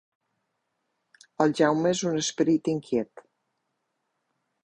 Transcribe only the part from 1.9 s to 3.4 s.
és un esperit inquiet.